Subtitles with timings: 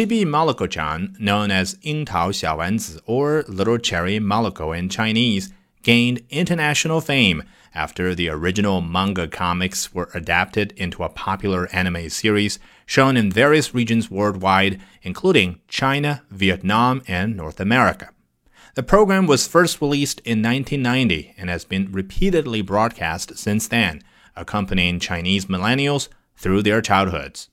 [0.00, 7.42] Chibi Maruko-chan, known as 樱桃小丸子 or Little Cherry Maruko in Chinese, gained international fame
[7.74, 13.74] after the original manga comics were adapted into a popular anime series shown in various
[13.74, 18.08] regions worldwide, including China, Vietnam, and North America.
[18.76, 24.02] The program was first released in 1990 and has been repeatedly broadcast since then,
[24.34, 26.08] accompanying Chinese millennials
[26.38, 27.49] through their childhoods.